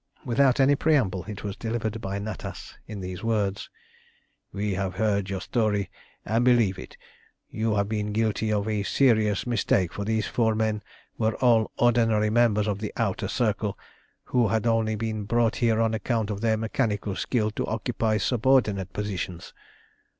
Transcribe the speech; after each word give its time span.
Without 0.25 0.59
any 0.59 0.73
preamble 0.75 1.25
it 1.25 1.43
was 1.43 1.55
delivered 1.55 2.01
by 2.01 2.17
Natas 2.17 2.73
in 2.87 3.01
these 3.01 3.23
words 3.23 3.69
"We 4.51 4.73
have 4.73 4.95
heard 4.95 5.29
your 5.29 5.41
story, 5.41 5.91
and 6.25 6.43
believe 6.43 6.79
it. 6.79 6.97
You 7.51 7.75
have 7.75 7.87
been 7.87 8.11
guilty 8.11 8.51
of 8.51 8.67
a 8.67 8.81
serious 8.81 9.45
mistake, 9.45 9.93
for 9.93 10.03
these 10.03 10.25
four 10.25 10.55
men 10.55 10.81
were 11.19 11.35
all 11.35 11.69
ordinary 11.77 12.31
members 12.31 12.67
of 12.67 12.79
the 12.79 12.91
Outer 12.97 13.27
Circle, 13.27 13.77
who 14.23 14.47
had 14.47 14.65
only 14.65 14.95
been 14.95 15.25
brought 15.25 15.57
here 15.57 15.79
on 15.79 15.93
account 15.93 16.31
of 16.31 16.41
their 16.41 16.57
mechanical 16.57 17.15
skill 17.15 17.51
to 17.51 17.67
occupy 17.67 18.17
subordinate 18.17 18.93
positions. 18.93 19.53